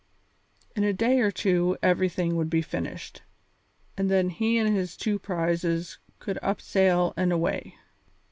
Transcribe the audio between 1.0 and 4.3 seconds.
or two everything would be finished, and